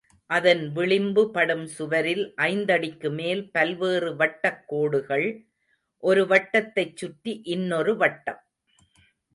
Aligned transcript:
அதன் 0.29 0.71
விளிம்பு 0.71 1.23
படும் 1.31 1.67
சுவரில் 1.67 2.23
ஐந்தடிக்குமேல் 2.37 3.43
பல்வேறு 3.51 4.09
வட்டக் 4.15 4.63
கோடுகள்... 4.65 5.27
ஒரு 6.03 6.23
வட்டத்தைச் 6.27 6.97
சுற்றி 6.97 7.41
இன்னொரு 7.45 7.97
வட்டம். 7.97 8.41